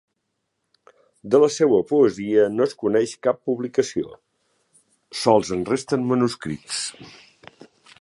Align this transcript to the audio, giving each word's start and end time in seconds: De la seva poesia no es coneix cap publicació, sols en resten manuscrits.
De 1.35 1.41
la 1.43 1.49
seva 1.55 1.81
poesia 1.91 2.47
no 2.55 2.67
es 2.71 2.73
coneix 2.85 3.13
cap 3.27 3.39
publicació, 3.51 4.19
sols 5.23 5.55
en 5.59 5.65
resten 5.75 6.13
manuscrits. 6.15 6.85